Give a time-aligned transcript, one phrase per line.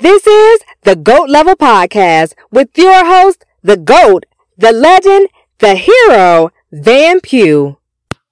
[0.00, 5.28] This is the GOAT Level Podcast with your host, the GOAT, the legend,
[5.58, 7.78] the hero, Van Pugh.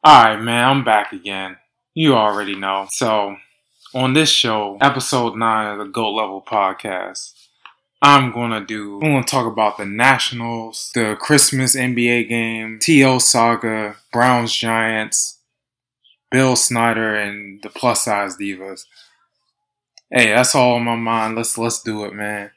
[0.07, 1.57] Alright, man, I'm back again.
[1.93, 2.87] You already know.
[2.93, 3.35] So,
[3.93, 7.33] on this show, episode 9 of the GOAT Level Podcast,
[8.01, 13.19] I'm gonna do, I'm gonna talk about the Nationals, the Christmas NBA game, T.O.
[13.19, 15.40] Saga, Browns Giants,
[16.30, 18.84] Bill Snyder, and the plus size divas.
[20.11, 21.37] Hey, that's all on my mind.
[21.37, 22.51] Let's let's do it, man.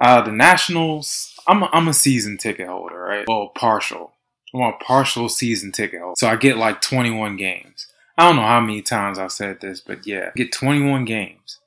[0.00, 1.34] Uh, the Nationals.
[1.46, 3.24] I'm a, I'm a season ticket holder, right?
[3.26, 4.12] Well, partial.
[4.54, 7.86] I'm a partial season ticket holder, so I get like 21 games.
[8.16, 11.58] I don't know how many times I've said this, but yeah, I get 21 games,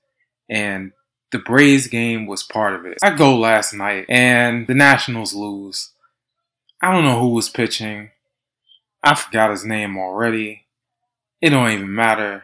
[0.50, 0.92] and
[1.32, 2.98] the Braves game was part of it.
[3.04, 5.90] I go last night, and the Nationals lose.
[6.82, 8.12] I don't know who was pitching.
[9.04, 10.66] I forgot his name already.
[11.42, 12.44] It don't even matter.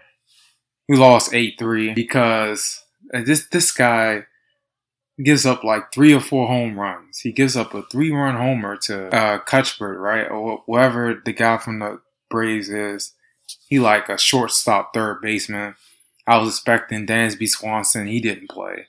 [0.89, 4.25] We lost 8-3 because this this guy
[5.23, 7.19] gives up like three or four home runs.
[7.19, 9.39] He gives up a three-run homer to uh,
[9.81, 13.13] right, or whoever the guy from the Braves is.
[13.67, 15.75] He like a shortstop, third baseman.
[16.27, 18.07] I was expecting Dansby Swanson.
[18.07, 18.87] He didn't play.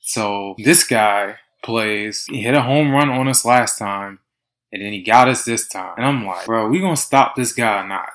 [0.00, 2.26] So this guy plays.
[2.28, 4.18] He hit a home run on us last time,
[4.72, 5.94] and then he got us this time.
[5.96, 8.10] And I'm like, bro, we gonna stop this guy or not?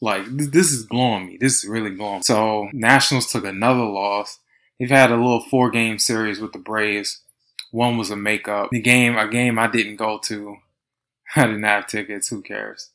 [0.00, 1.38] Like this is blowing me.
[1.40, 2.22] This is really blowing.
[2.22, 4.38] So Nationals took another loss.
[4.78, 7.22] They've had a little four game series with the Braves.
[7.70, 8.68] One was a makeup.
[8.70, 10.56] The game, a game I didn't go to.
[11.36, 12.28] I didn't have tickets.
[12.28, 12.90] Who cares?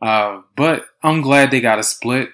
[0.00, 2.30] Uh, but I'm glad they got a split.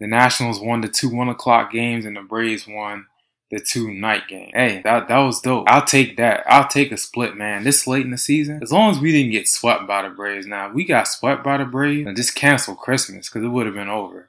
[0.00, 3.06] The Nationals won the two one o'clock games, and the Braves won
[3.50, 4.50] the two night game.
[4.52, 5.64] Hey, that that was dope.
[5.68, 6.44] I'll take that.
[6.46, 7.64] I'll take a split, man.
[7.64, 10.46] This late in the season, as long as we didn't get swept by the Braves.
[10.46, 13.74] Now we got swept by the Braves, and just cancel Christmas because it would have
[13.74, 14.28] been over.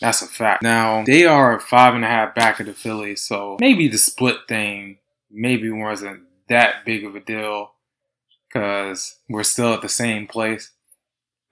[0.00, 0.62] That's a fact.
[0.62, 4.36] Now they are five and a half back of the Phillies, so maybe the split
[4.48, 4.98] thing
[5.30, 7.72] maybe wasn't that big of a deal
[8.48, 10.70] because we're still at the same place.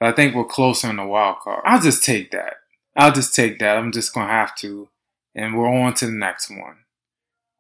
[0.01, 1.63] But I think we're closer in the wild card.
[1.67, 2.55] I'll just take that.
[2.97, 3.77] I'll just take that.
[3.77, 4.89] I'm just gonna have to,
[5.35, 6.79] and we're on to the next one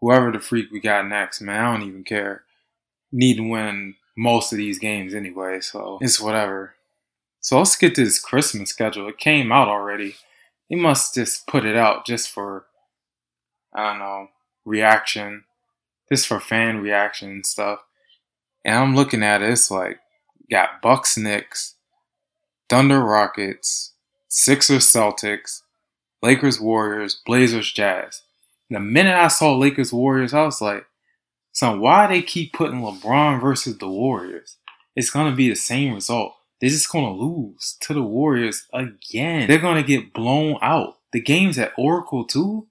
[0.00, 2.44] whoever the freak we got next, man, I don't even care.
[3.10, 6.74] Need to win most of these games anyway, so it's whatever.
[7.40, 9.08] So let's get to this Christmas schedule.
[9.08, 10.16] It came out already.
[10.68, 12.66] They must just put it out just for,
[13.72, 14.28] I don't know,
[14.64, 15.44] reaction,
[16.12, 17.80] just for fan reaction and stuff.
[18.64, 20.00] And I'm looking at it, it's like,
[20.50, 21.76] got Bucks Knicks,
[22.68, 23.92] Thunder Rockets,
[24.28, 25.62] Sixers Celtics,
[26.22, 28.22] Lakers Warriors, Blazers Jazz.
[28.70, 30.84] The minute I saw Lakers Warriors, I was like,
[31.52, 34.56] son, why they keep putting LeBron versus the Warriors?
[34.94, 36.34] It's gonna be the same result.
[36.60, 39.48] They're just gonna lose to the Warriors again.
[39.48, 40.98] They're gonna get blown out.
[41.12, 42.66] The game's at Oracle too.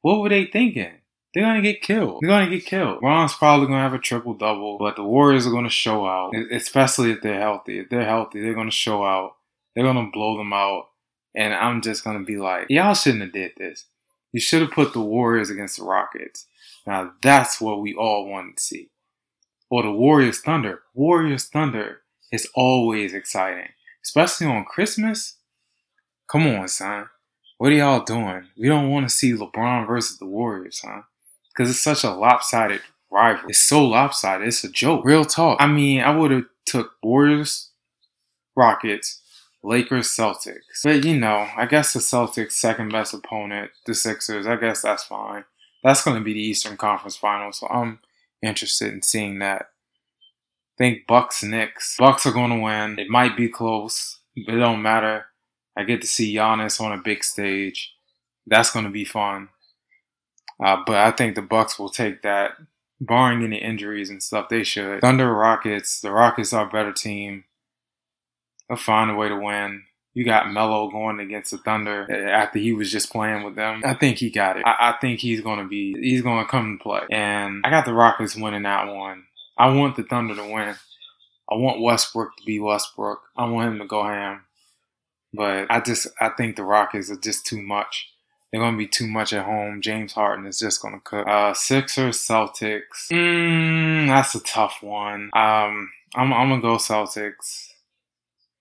[0.00, 0.92] What were they thinking?
[1.34, 2.20] They're gonna get killed.
[2.22, 3.00] They're gonna get killed.
[3.00, 7.10] Bron's probably gonna have a triple double, but the Warriors are gonna show out, especially
[7.10, 7.80] if they're healthy.
[7.80, 9.34] If they're healthy, they're gonna show out.
[9.74, 10.88] They're gonna blow them out,
[11.34, 13.84] and I'm just gonna be like, y'all shouldn't have did this.
[14.36, 16.44] You should have put the Warriors against the Rockets.
[16.86, 18.90] Now that's what we all wanted to see.
[19.70, 20.82] Or the Warriors Thunder.
[20.92, 23.70] Warriors Thunder is always exciting,
[24.04, 25.36] especially on Christmas.
[26.28, 27.08] Come on, son.
[27.56, 28.48] What are y'all doing?
[28.58, 31.00] We don't want to see LeBron versus the Warriors, huh?
[31.48, 33.48] Because it's such a lopsided rivalry.
[33.48, 34.46] It's so lopsided.
[34.46, 35.02] It's a joke.
[35.06, 35.56] Real talk.
[35.62, 37.70] I mean, I would have took Warriors,
[38.54, 39.22] Rockets,
[39.62, 40.82] Lakers Celtics.
[40.84, 45.04] But you know, I guess the Celtics second best opponent, the Sixers, I guess that's
[45.04, 45.44] fine.
[45.82, 48.00] That's going to be the Eastern Conference Finals, so I'm
[48.42, 49.62] interested in seeing that.
[49.62, 51.96] I think Bucks Knicks.
[51.98, 52.98] Bucks are going to win.
[52.98, 55.26] It might be close, but it don't matter.
[55.76, 57.94] I get to see Giannis on a big stage.
[58.46, 59.48] That's going to be fun.
[60.62, 62.52] Uh, but I think the Bucks will take that,
[63.00, 64.48] barring any injuries and stuff.
[64.48, 65.00] They should.
[65.00, 66.00] Thunder Rockets.
[66.00, 67.44] The Rockets are a better team.
[68.68, 69.84] They'll find a way to win.
[70.14, 73.82] You got Melo going against the Thunder after he was just playing with them.
[73.84, 74.62] I think he got it.
[74.64, 77.02] I, I think he's going to be, he's going to come and play.
[77.10, 79.24] And I got the Rockets winning that one.
[79.58, 80.74] I want the Thunder to win.
[81.50, 83.20] I want Westbrook to be Westbrook.
[83.36, 84.44] I want him to go ham.
[85.34, 88.08] But I just, I think the Rockets are just too much.
[88.50, 89.82] They're going to be too much at home.
[89.82, 91.26] James Harden is just going to cook.
[91.28, 93.10] Uh, Sixers, Celtics.
[93.10, 95.30] Mm, that's a tough one.
[95.34, 97.68] Um, I'm, I'm going to go Celtics.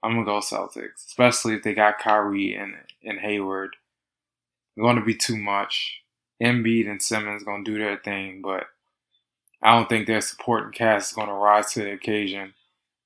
[0.06, 3.75] I'm gonna go Celtics, especially if they got Kyrie and and Hayward.
[4.75, 6.02] It's going to be too much.
[6.44, 8.66] Embiid and Simmons gonna do their thing, but
[9.63, 12.54] I don't think their supporting cast is gonna rise to the occasion.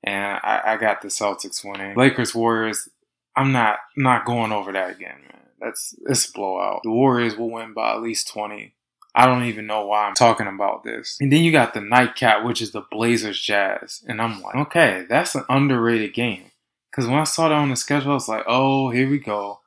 [0.04, 1.96] And I, I got the Celtics winning.
[1.96, 2.90] Lakers Warriors.
[3.36, 5.42] I'm not not going over that again, man.
[5.62, 6.82] That's it's a blowout.
[6.84, 8.74] The Warriors will win by at least twenty.
[9.16, 11.18] I don't even know why I'm talking about this.
[11.20, 14.04] And then you got the nightcap, which is the Blazers Jazz.
[14.08, 16.52] And I'm like, okay, that's an underrated game.
[16.90, 19.60] Because when I saw that on the schedule, I was like, oh, here we go.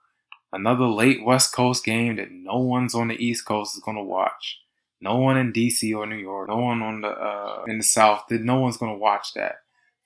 [0.52, 4.02] Another late West Coast game that no one's on the East Coast is going to
[4.02, 4.58] watch.
[5.00, 8.24] No one in DC or New York, no one on the uh, in the South,
[8.28, 9.56] that no one's going to watch that.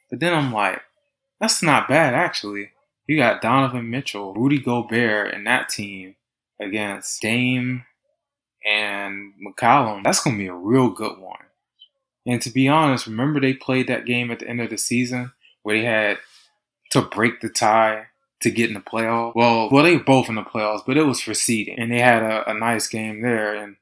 [0.08, 0.80] But then I'm like,
[1.40, 2.70] that's not bad actually.
[3.06, 6.16] You got Donovan Mitchell, Rudy Gobert, and that team
[6.60, 7.84] against Dame
[8.66, 10.02] and McCollum.
[10.02, 11.38] That's going to be a real good one.
[12.26, 15.32] And to be honest, remember they played that game at the end of the season
[15.62, 16.18] where they had
[16.90, 18.06] to break the tie
[18.40, 19.34] to get in the playoffs.
[19.34, 22.22] Well, well, they both in the playoffs, but it was for seeding, and they had
[22.22, 23.54] a, a nice game there.
[23.54, 23.76] And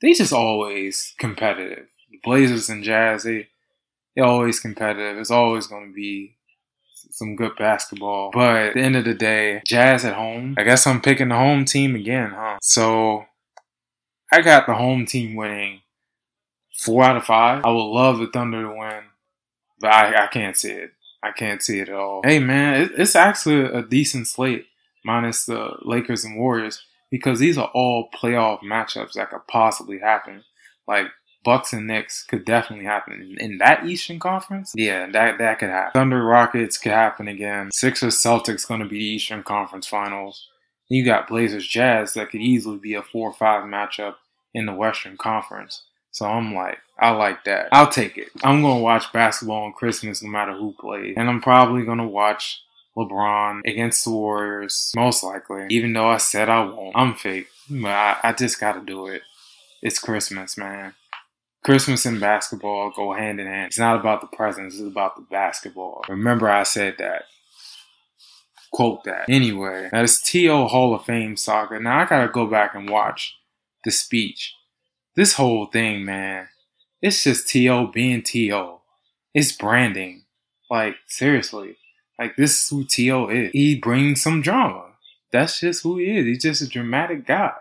[0.00, 1.86] they just always competitive.
[2.10, 3.48] The Blazers and Jazz, they
[4.16, 5.18] they always competitive.
[5.18, 6.36] It's always going to be
[7.10, 8.30] some good basketball.
[8.32, 10.54] But at the end of the day, Jazz at home.
[10.58, 12.58] I guess I'm picking the home team again, huh?
[12.60, 13.26] So
[14.32, 15.80] I got the home team winning
[16.76, 17.64] four out of five.
[17.64, 19.04] I would love the Thunder to win,
[19.80, 20.92] but I, I can't see it.
[21.24, 22.20] I can't see it at all.
[22.22, 24.66] Hey man, it, it's actually a decent slate,
[25.04, 30.44] minus the Lakers and Warriors, because these are all playoff matchups that could possibly happen.
[30.86, 31.06] Like
[31.42, 34.72] Bucks and Knicks could definitely happen in that Eastern Conference.
[34.76, 35.92] Yeah, that that could happen.
[35.98, 37.70] Thunder Rockets could happen again.
[37.72, 40.48] Sixers Celtics going to be the Eastern Conference Finals.
[40.88, 44.16] You got Blazers Jazz that could easily be a four or five matchup
[44.52, 45.84] in the Western Conference.
[46.14, 47.70] So I'm like, I like that.
[47.72, 48.28] I'll take it.
[48.44, 51.14] I'm gonna watch basketball on Christmas no matter who plays.
[51.16, 52.62] And I'm probably gonna watch
[52.96, 55.66] LeBron against the Warriors, most likely.
[55.70, 56.96] Even though I said I won't.
[56.96, 57.48] I'm fake.
[57.68, 59.22] But I, I just gotta do it.
[59.82, 60.94] It's Christmas, man.
[61.64, 63.66] Christmas and basketball go hand in hand.
[63.66, 66.04] It's not about the presents, it's about the basketball.
[66.08, 67.24] Remember I said that.
[68.70, 69.24] Quote that.
[69.28, 70.68] Anyway, that is T.O.
[70.68, 71.80] Hall of Fame soccer.
[71.80, 73.34] Now I gotta go back and watch
[73.82, 74.54] the speech.
[75.16, 76.48] This whole thing, man,
[77.00, 77.88] it's just T.O.
[77.88, 78.80] being T.O.
[79.32, 80.24] It's branding.
[80.70, 81.76] Like, seriously.
[82.18, 83.28] Like, this is who T.O.
[83.28, 83.50] is.
[83.52, 84.92] He brings some drama.
[85.32, 86.26] That's just who he is.
[86.26, 87.52] He's just a dramatic guy.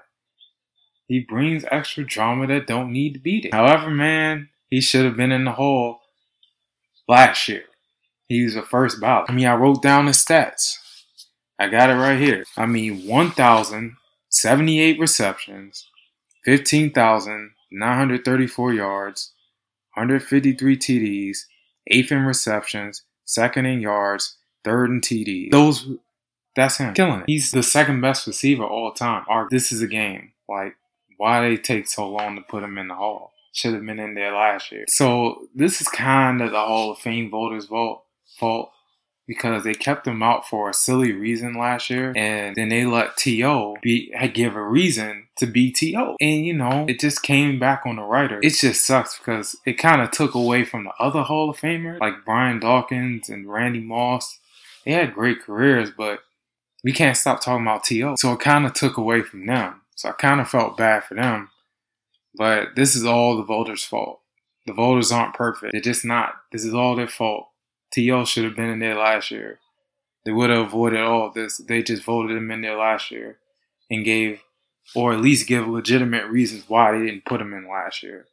[1.07, 3.51] He brings extra drama that don't need to be there.
[3.51, 6.01] However, man, he should have been in the hall
[7.07, 7.63] last year.
[8.27, 9.25] He was the first ballot.
[9.29, 10.77] I mean, I wrote down the stats.
[11.59, 12.45] I got it right here.
[12.57, 15.87] I mean, 1,078 receptions,
[16.45, 19.33] 15,934 yards,
[19.95, 21.37] 153 TDs,
[21.87, 25.51] eighth in receptions, second in yards, third in TD.
[25.51, 25.87] Those,
[26.55, 27.25] that's him killing it.
[27.27, 29.25] He's the second best receiver all time.
[29.27, 30.33] Our, this is a game.
[30.47, 30.75] Like,
[31.17, 33.31] why they take so long to put him in the hall?
[33.53, 34.85] Should have been in there last year.
[34.87, 38.01] So this is kind of the Hall of Fame voters' vote
[38.39, 38.71] fault
[39.27, 43.15] because they kept him out for a silly reason last year, and then they let
[43.17, 43.77] T.O.
[43.81, 47.95] be give a reason to be T.O., and you know it just came back on
[47.95, 48.39] the writer.
[48.43, 51.99] It just sucks because it kind of took away from the other Hall of Famers
[51.99, 54.39] like Brian Dawkins and Randy Moss.
[54.85, 56.19] They had great careers, but
[56.83, 59.81] we can't stop talking about T.O., so it kind of took away from them.
[59.95, 61.49] So I kind of felt bad for them,
[62.35, 64.19] but this is all the voters' fault.
[64.65, 66.33] The voters aren't perfect; they're just not.
[66.51, 67.47] This is all their fault
[67.93, 68.25] T.O.
[68.25, 69.59] should have been in there last year.
[70.25, 71.57] They would have avoided all of this.
[71.57, 73.37] They just voted him in there last year
[73.89, 74.41] and gave,
[74.95, 78.25] or at least give legitimate reasons why they didn't put him in last year.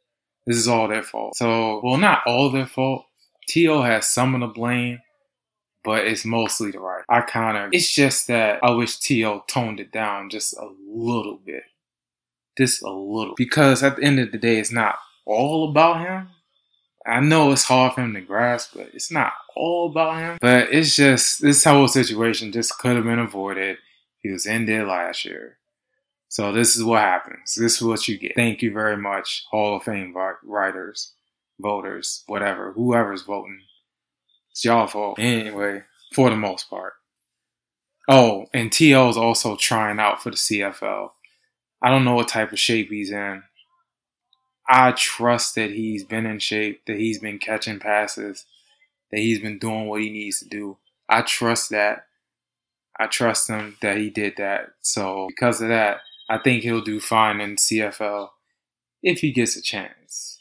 [0.47, 1.35] This is all their fault.
[1.35, 3.05] So, well, not all their fault.
[3.47, 3.83] T.O.
[3.83, 4.99] has some of the blame,
[5.83, 7.03] but it's mostly the right.
[7.09, 9.43] I kind of, it's just that I wish T.O.
[9.47, 11.63] toned it down just a little bit.
[12.57, 13.35] Just a little.
[13.37, 16.29] Because at the end of the day, it's not all about him.
[17.05, 20.37] I know it's hard for him to grasp, but it's not all about him.
[20.39, 23.77] But it's just this whole situation just could have been avoided.
[24.19, 25.57] He was in there last year.
[26.29, 27.55] So this is what happens.
[27.55, 28.35] This is what you get.
[28.35, 31.13] Thank you very much, Hall of Fame writers,
[31.59, 33.61] voters, whatever, whoever's voting.
[34.51, 35.17] It's y'all fault.
[35.19, 36.93] Anyway, for the most part.
[38.07, 39.09] Oh, and T.O.
[39.09, 41.09] is also trying out for the CFL.
[41.81, 43.43] I don't know what type of shape he's in.
[44.67, 48.45] I trust that he's been in shape, that he's been catching passes,
[49.11, 50.77] that he's been doing what he needs to do.
[51.09, 52.07] I trust that.
[52.99, 54.73] I trust him that he did that.
[54.81, 58.29] So because of that, I think he'll do fine in CFL
[59.03, 60.39] if he gets a chance.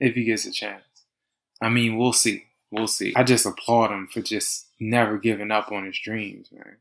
[0.00, 0.84] If he gets a chance.
[1.62, 2.44] I mean, we'll see.
[2.70, 3.14] We'll see.
[3.16, 6.78] I just applaud him for just never giving up on his dreams, man.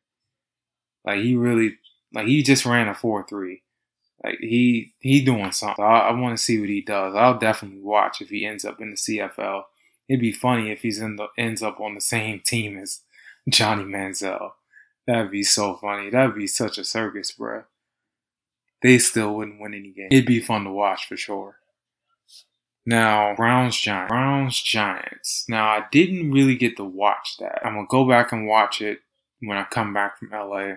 [1.05, 1.77] Like he really,
[2.13, 3.62] like he just ran a four three.
[4.23, 5.83] Like he he doing something.
[5.83, 7.15] I, I want to see what he does.
[7.15, 9.63] I'll definitely watch if he ends up in the CFL.
[10.09, 13.01] It'd be funny if he's in the ends up on the same team as
[13.49, 14.51] Johnny Manziel.
[15.07, 16.09] That'd be so funny.
[16.09, 17.63] That'd be such a circus, bro.
[18.81, 20.07] they still wouldn't win any game.
[20.11, 21.57] It'd be fun to watch for sure.
[22.85, 24.09] Now, Browns Giants.
[24.09, 25.45] Browns Giants.
[25.47, 27.65] Now, I didn't really get to watch that.
[27.65, 28.99] I'm going to go back and watch it
[29.39, 30.75] when I come back from LA.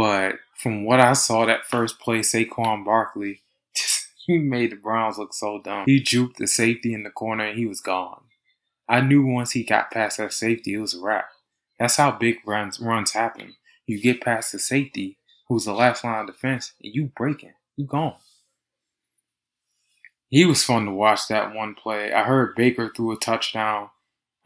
[0.00, 3.42] But from what I saw, that first play, Saquon Barkley,
[4.26, 5.84] he made the Browns look so dumb.
[5.84, 8.22] He juked the safety in the corner and he was gone.
[8.88, 11.28] I knew once he got past that safety, it was a wrap.
[11.78, 13.56] That's how big runs runs happen.
[13.86, 17.52] You get past the safety, who's the last line of defense, and you breaking.
[17.76, 18.14] You gone.
[20.30, 22.10] He was fun to watch that one play.
[22.10, 23.90] I heard Baker threw a touchdown.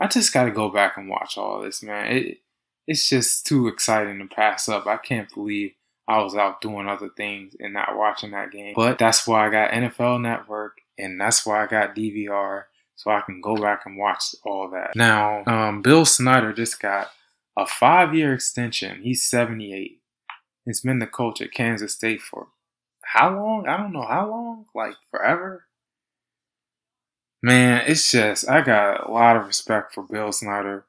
[0.01, 2.07] I just got to go back and watch all this, man.
[2.07, 2.39] It
[2.87, 4.87] it's just too exciting to pass up.
[4.87, 5.73] I can't believe
[6.07, 8.75] I was out doing other things and not watching that game.
[8.77, 12.65] But that's why I got NFL Network and that's why I got DVR
[12.97, 14.95] so I can go back and watch all that.
[14.95, 17.11] Now, um, Bill Snyder just got
[17.57, 19.03] a five year extension.
[19.03, 20.01] He's 78.
[20.65, 22.49] He's been the coach at Kansas State for
[23.03, 23.69] how long?
[23.69, 24.67] I don't know how long.
[24.75, 25.67] Like forever.
[27.43, 30.87] Man, it's just I got a lot of respect for Bill Snyder.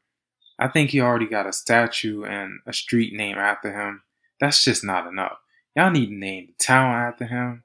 [0.58, 4.04] I think he already got a statue and a street name after him.
[4.40, 5.38] That's just not enough.
[5.76, 7.64] Y'all need to name the town after him.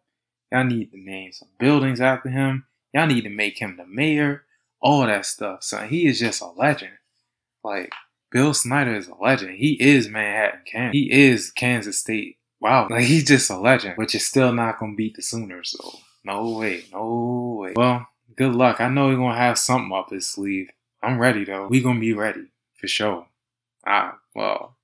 [0.51, 2.67] Y'all need to name some buildings after him.
[2.93, 4.45] Y'all need to make him the mayor.
[4.81, 5.63] All that stuff.
[5.63, 6.93] So he is just a legend.
[7.63, 7.93] Like
[8.33, 9.57] Bill Snyder is a legend.
[9.57, 10.93] He is Manhattan Kansas.
[10.93, 12.39] He is Kansas State.
[12.61, 12.89] Wow.
[12.91, 13.95] Like he's just a legend.
[13.97, 16.85] But you're still not gonna beat the Sooners, so no way.
[16.93, 17.75] No way.
[17.77, 18.07] Well,
[18.37, 18.81] good luck.
[18.81, 20.71] I know he's gonna have something up his sleeve.
[21.03, 21.69] I'm ready though.
[21.69, 23.27] We gonna be ready for sure.
[23.87, 24.77] Ah, well,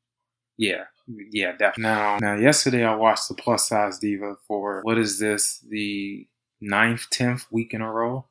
[0.57, 0.85] yeah,
[1.31, 1.83] yeah, definitely.
[1.83, 5.59] Now, now, yesterday I watched the Plus Size Diva for what is this?
[5.69, 6.27] The
[6.61, 8.27] ninth, tenth week in a row.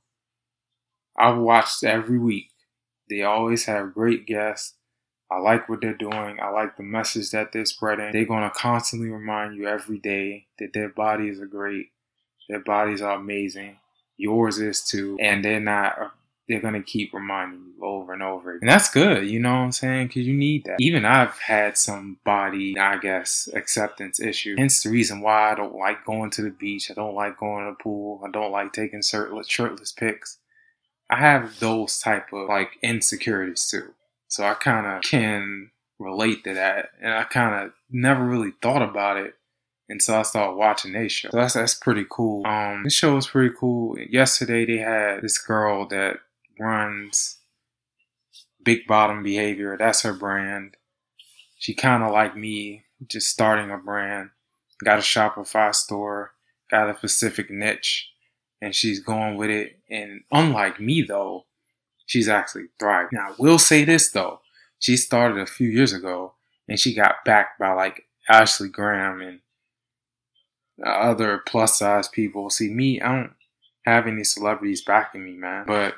[1.18, 2.50] I've watched every week.
[3.10, 4.74] They always have great guests.
[5.32, 6.40] I like what they're doing.
[6.42, 8.12] I like the message that they're spreading.
[8.12, 11.88] They're going to constantly remind you every day that their bodies are great.
[12.50, 13.78] Their bodies are amazing.
[14.18, 15.18] Yours is too.
[15.20, 16.14] And they're not
[16.48, 18.58] they're gonna keep reminding you over and over.
[18.58, 20.08] And that's good, you know what I'm saying?
[20.08, 20.78] Because you need that.
[20.80, 24.56] Even I've had some body, I guess, acceptance issue.
[24.58, 26.92] Hence the reason why I don't like going to the beach.
[26.92, 28.22] I don't like going to the pool.
[28.26, 30.38] I don't like taking shirtless, shirtless pics.
[31.10, 33.94] I have those type of like insecurities too.
[34.28, 36.90] So I kind of can relate to that.
[37.02, 39.36] And I kind of never really thought about it
[39.88, 41.30] and so I started watching their show.
[41.30, 42.46] So that's that's pretty cool.
[42.46, 43.98] Um, this show was pretty cool.
[44.00, 46.18] Yesterday they had this girl that
[46.60, 47.38] runs
[48.64, 49.78] Big Bottom Behavior.
[49.78, 50.76] That's her brand.
[51.58, 54.32] She kind of like me, just starting a brand.
[54.84, 56.34] Got a Shopify store,
[56.70, 58.10] got a specific niche,
[58.62, 59.80] and she's going with it.
[59.90, 61.46] And unlike me, though,
[62.06, 63.10] she's actually thriving.
[63.14, 64.42] Now, I will say this, though.
[64.80, 66.34] She started a few years ago,
[66.68, 69.40] and she got backed by like Ashley Graham and
[70.86, 72.50] other plus size people.
[72.50, 73.34] See, me, I don't
[73.86, 75.66] have any celebrities backing me, man.
[75.66, 75.96] But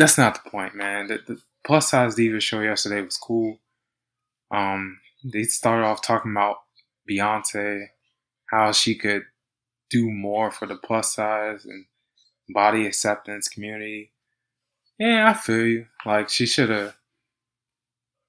[0.00, 1.08] that's not the point, man.
[1.08, 3.58] The, the plus size diva show yesterday was cool.
[4.50, 6.56] Um, they started off talking about
[7.08, 7.86] Beyonce,
[8.50, 9.24] how she could
[9.90, 11.84] do more for the plus size and
[12.48, 14.12] body acceptance community.
[14.98, 15.86] Yeah, I feel you.
[16.06, 16.96] Like she should have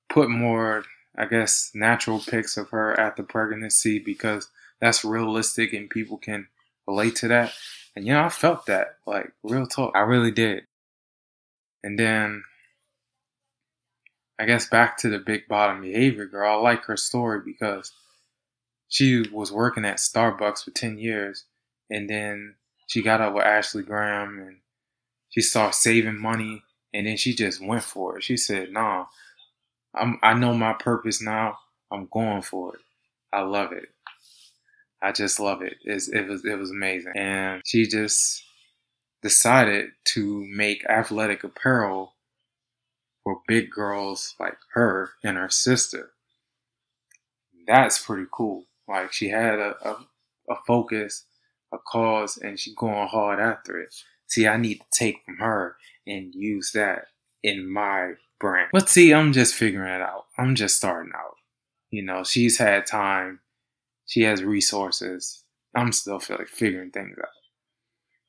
[0.09, 0.83] put more,
[1.17, 4.49] I guess, natural pics of her at the pregnancy because
[4.81, 6.47] that's realistic and people can
[6.85, 7.53] relate to that.
[7.95, 9.93] And you know, I felt that, like real talk.
[9.95, 10.63] I really did.
[11.83, 12.43] And then
[14.39, 16.51] I guess back to the big bottom behavior girl.
[16.51, 17.91] I like her story because
[18.89, 21.45] she was working at Starbucks for 10 years
[21.89, 22.55] and then
[22.87, 24.57] she got up with Ashley Graham and
[25.29, 28.23] she started saving money and then she just went for it.
[28.23, 29.05] She said, "Nah,
[29.95, 31.57] I'm I know my purpose now.
[31.91, 32.81] I'm going for it.
[33.33, 33.89] I love it.
[35.01, 35.77] I just love it.
[35.83, 38.43] It's, it was it was amazing." And she just
[39.21, 42.15] decided to make athletic apparel
[43.23, 46.11] for big girls like her and her sister.
[47.67, 48.65] That's pretty cool.
[48.87, 50.07] Like she had a, a,
[50.49, 51.25] a focus,
[51.73, 53.93] a cause, and she going hard after it.
[54.27, 55.75] See, I need to take from her
[56.07, 57.05] and use that
[57.43, 58.69] in my brand.
[58.71, 60.25] But see, I'm just figuring it out.
[60.37, 61.35] I'm just starting out.
[61.91, 63.39] You know, she's had time.
[64.05, 65.43] She has resources.
[65.75, 67.29] I'm still like figuring things out.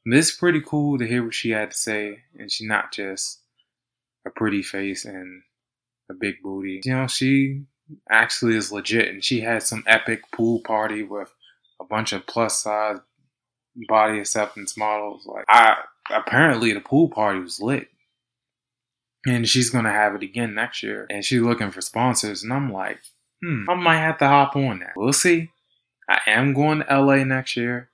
[0.04, 3.40] It's pretty cool to hear what she had to say, and she's not just
[4.26, 5.42] a pretty face and
[6.10, 6.80] a big booty.
[6.84, 7.64] You know, she
[8.10, 11.32] actually is legit, and she had some epic pool party with
[11.80, 12.98] a bunch of plus size
[13.88, 15.24] body acceptance models.
[15.26, 15.76] Like, I
[16.10, 17.88] apparently the pool party was lit,
[19.24, 22.72] and she's gonna have it again next year, and she's looking for sponsors, and I'm
[22.72, 22.98] like,
[23.42, 24.94] hmm, I might have to hop on that.
[24.96, 25.50] We'll see.
[26.08, 27.88] I am going to LA next year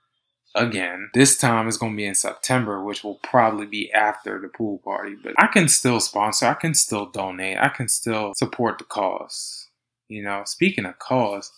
[0.55, 1.09] again.
[1.13, 4.79] This time it's going to be in September, which will probably be after the pool
[4.79, 5.15] party.
[5.21, 9.67] But I can still sponsor, I can still donate, I can still support the cause.
[10.07, 11.51] You know, speaking of cause,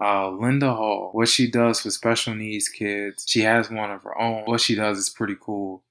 [0.00, 4.20] uh, Linda Hall, what she does for special needs kids, she has one of her
[4.20, 4.42] own.
[4.44, 5.82] What she does is pretty cool.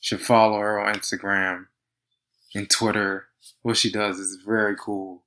[0.00, 1.66] Should follow her on Instagram
[2.54, 3.26] and Twitter.
[3.62, 5.22] What she does is very cool.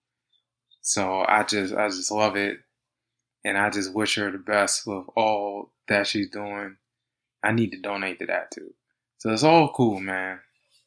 [0.82, 2.60] So I just I just love it.
[3.46, 6.78] And I just wish her the best with all that she's doing.
[7.44, 8.74] I need to donate to that too.
[9.20, 10.40] So it's all cool, man.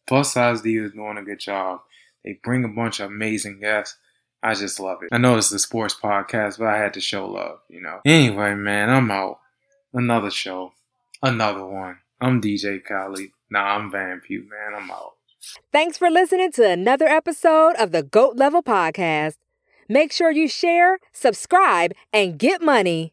[0.06, 1.80] Plus Size D is doing a good job.
[2.24, 3.96] They bring a bunch of amazing guests.
[4.42, 5.10] I just love it.
[5.12, 8.00] I know it's the sports podcast, but I had to show love, you know.
[8.04, 9.38] Anyway, man, I'm out.
[9.92, 10.72] Another show.
[11.22, 11.98] Another one.
[12.20, 13.30] I'm DJ Khaled.
[13.50, 14.80] Nah, I'm Van Pugh, man.
[14.80, 15.14] I'm out.
[15.72, 19.36] Thanks for listening to another episode of the GOAT Level Podcast.
[19.92, 23.12] Make sure you share, subscribe, and get money.